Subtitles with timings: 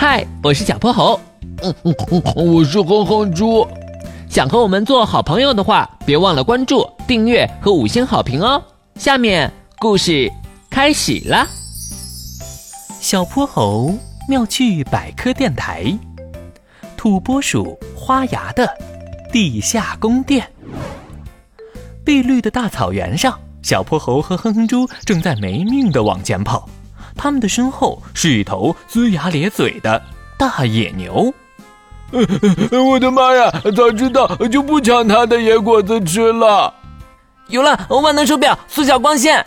[0.00, 1.20] 嗨，我是小泼猴。
[1.62, 3.68] 嗯嗯嗯，我是哼哼猪。
[4.30, 8.62] 想和我们做好朋友的话，别忘了关注、订阅和五星好评哦。
[8.94, 10.32] 下面故事
[10.70, 11.46] 开始了。
[12.98, 13.92] 小泼猴
[14.26, 15.94] 妙趣百科电台，
[16.96, 18.66] 土拨鼠花芽的
[19.30, 20.50] 地下宫殿。
[22.06, 26.66] 碧绿的大草原上，小泼猴和哼哼猪正在没命的往前跑。
[27.22, 30.02] 他们的身后是一头龇牙咧嘴的
[30.38, 31.34] 大野牛。
[32.10, 33.52] 我的妈呀！
[33.76, 36.72] 早知道就不抢他的野果子吃了。
[37.48, 39.46] 有了，万能手表缩小光线，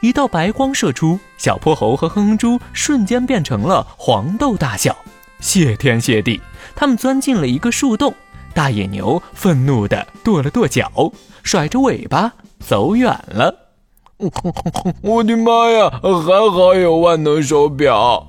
[0.00, 4.96] 一道白光射出，小泼猴和哼哼猪瞬间变成了黄豆大小。
[5.38, 6.40] 谢天谢地，
[6.74, 8.12] 他们钻进了一个树洞。
[8.52, 10.90] 大野牛愤怒地跺了跺脚，
[11.44, 13.59] 甩着尾巴走远了。
[15.02, 15.90] 我的妈呀！
[16.02, 18.26] 还好有万能手表。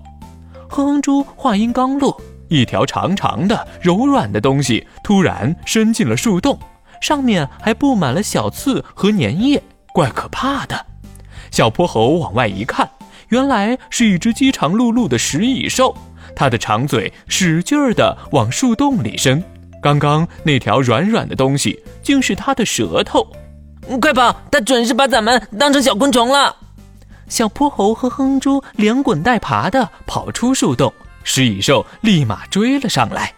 [0.70, 6.58] 哼哼猪话音刚落，一条长长的、柔软的东西突然伸进了树洞，
[7.02, 9.62] 上面还布满了小刺和粘液，
[9.94, 10.86] 怪可怕的。
[11.52, 12.90] 小泼猴往外一看，
[13.28, 15.94] 原来是一只饥肠辘辘的食蚁兽，
[16.34, 19.44] 它的长嘴使劲儿地往树洞里伸。
[19.82, 23.28] 刚刚那条软软的东西，竟是它的舌头。
[24.00, 24.42] 快跑！
[24.52, 26.56] 他准是把咱们当成小昆虫了。
[27.28, 33.34] 小泼猴和哼猪连滚带爬的跑出树洞，食蚁兽立马追了上来。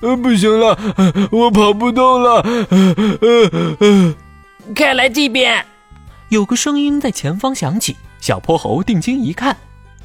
[0.00, 0.78] 呃，不行了，
[1.30, 2.42] 我跑不动了。
[4.76, 5.64] 快来这边！
[6.28, 7.96] 有个声音在前方响起。
[8.20, 9.56] 小泼猴定睛一看，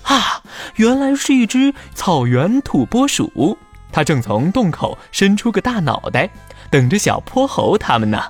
[0.03, 0.41] 啊，
[0.75, 3.57] 原来是一只草原土拨鼠。
[3.91, 6.29] 它正从洞口伸出个大脑袋，
[6.71, 8.23] 等着小泼猴他们呢。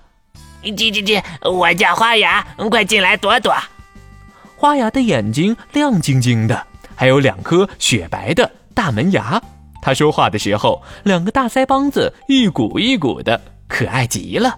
[0.63, 1.23] 叽叽叽！
[1.49, 3.55] 我叫花牙，快进来躲躲。
[4.55, 9.41] 花牙的眼睛亮晶晶的，还有两颗雪白的大门牙。
[9.81, 14.57] 他说话的时候，两个大腮帮子一鼓一鼓的，可爱极了。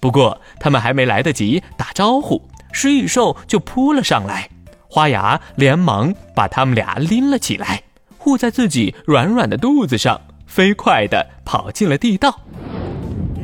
[0.00, 4.48] 不过他们还没来得及打招呼，食蚁兽就扑了上来。
[4.88, 7.82] 花牙连忙把他们俩拎了起来，
[8.16, 12.40] 护在自己软软的肚子上，飞快地跑进了地道。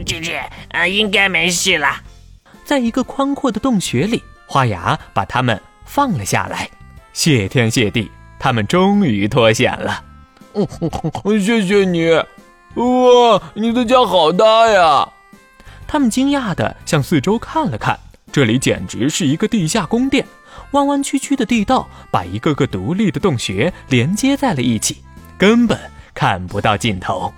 [0.05, 0.37] 这这
[0.71, 1.89] 啊，应该没事了。
[2.65, 6.69] 在一个宽阔的洞穴里，花牙把它们放了下来。
[7.13, 10.03] 谢天谢地，他们终于脱险了。
[11.41, 12.11] 谢谢你！
[12.75, 15.09] 哇，你的家好大呀！
[15.87, 17.99] 他们惊讶地向四周看了看，
[18.33, 20.27] 这里简直是一个地下宫殿。
[20.73, 25.03] 弯弯曲曲的地道把一个个独立的洞穴连接在了一起，
[25.39, 25.79] 根本
[26.15, 27.33] 看不到尽头。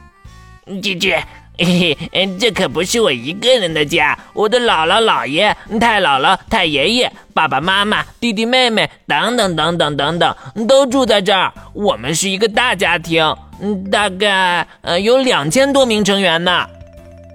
[0.83, 1.23] 姐姐。
[1.59, 10.37] 嘿 嘿，这可不是我一个人的家，我的姥姥、姥爷、太姥姥、太爷爷、爸爸妈妈、弟弟妹妹等等等等等等，
[10.67, 11.53] 都住在这儿。
[11.73, 13.25] 我们是一个大家庭，
[13.61, 16.67] 嗯，大概呃有两千多名成员呢。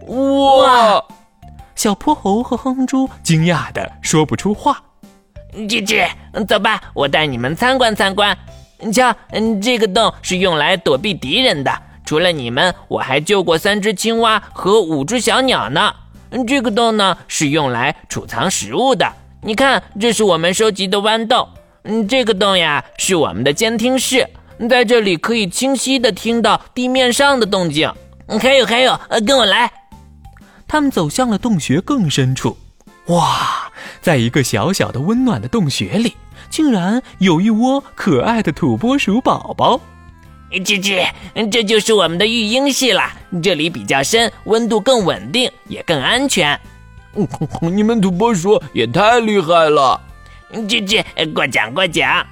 [0.08, 1.04] 哇！
[1.76, 4.80] 小泼猴和哼哼猪惊讶的说不出话。
[5.68, 6.08] 姐姐，
[6.48, 8.38] 走吧，我带你们参观参观。
[8.94, 11.72] 瞧，嗯，这个洞是用来躲避敌人的。
[12.12, 15.96] 除了你们，我还救过三只青蛙和五只小鸟呢。
[16.46, 19.10] 这个洞呢是用来储藏食物的。
[19.44, 21.48] 你看，这是我们收集的豌豆。
[21.86, 24.28] 嗯，这个洞呀是我们的监听室，
[24.70, 27.90] 在这里可以清晰的听到地面上的动静。
[28.42, 29.72] 还有还有，呃，跟我来。
[30.68, 32.58] 他们走向了洞穴更深处。
[33.06, 33.72] 哇，
[34.02, 36.18] 在一个小小的温暖的洞穴里，
[36.50, 39.80] 竟然有一窝可爱的土拨鼠宝宝。
[40.60, 43.04] 吱吱，这就是我们的育婴室了。
[43.42, 46.60] 这里比较深，温度更稳定，也更安全。
[47.62, 50.00] 你们土拨鼠也太厉害了！
[50.54, 52.26] 吱吱，过奖过奖。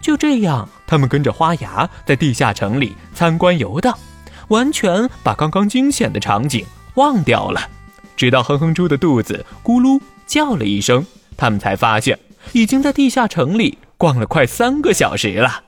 [0.00, 3.98] 就这样，他们跟着花芽在地下城里参观游荡，
[4.48, 6.64] 完全把刚刚惊险的场景
[6.94, 7.68] 忘掉了。
[8.16, 11.04] 直到哼哼猪的肚子咕噜叫了一声，
[11.36, 12.18] 他们才发现
[12.52, 15.62] 已经在地下城里逛了快三个小时了。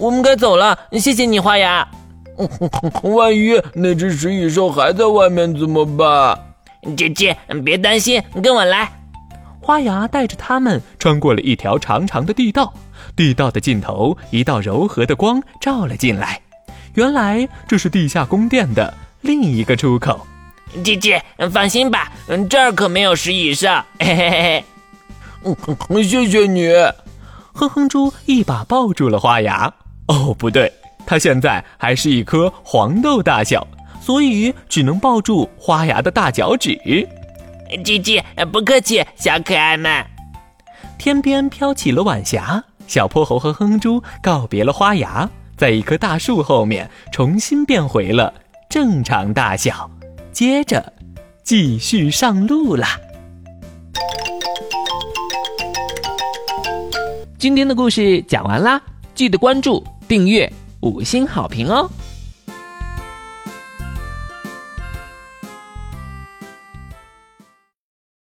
[0.00, 1.86] 我们该走了，谢谢你，花牙。
[3.04, 6.38] 万一那只食蚁兽还在外面怎么办？
[6.96, 8.90] 姐姐，别担心，跟我来。
[9.60, 12.72] 花牙带着他们穿过了一条长长的地道，
[13.14, 16.40] 地道的尽头，一道柔和的光照了进来。
[16.94, 20.26] 原来这是地下宫殿的另一个出口。
[20.82, 21.22] 姐姐，
[21.52, 22.10] 放心吧，
[22.48, 23.68] 这儿可没有食蚁兽。
[23.98, 24.64] 嘿嘿
[25.44, 26.72] 嘿，谢谢你。
[27.52, 29.70] 哼哼猪一把抱住了花牙。
[30.10, 30.72] 哦，不对，
[31.06, 33.64] 它现在还是一颗黄豆大小，
[34.00, 36.70] 所以只能抱住花芽的大脚趾。
[37.84, 40.04] 叽叽，不客气，小可爱们。
[40.98, 48.34] 天边飘起了晚霞，小泼猴和哼猪告别了花芽，在一棵大树后面重新变回了
[48.68, 49.88] 正常大小，
[50.32, 50.92] 接着
[51.44, 52.98] 继续上路啦。
[57.38, 58.82] 今天的故事讲完啦，
[59.14, 61.88] 记得关注、订阅、五星好评哦！